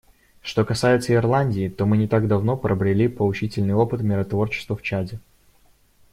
[0.41, 5.19] Что касается Ирландии, то мы не так давно пробрели поучительный опыт миротворчества в Чаде.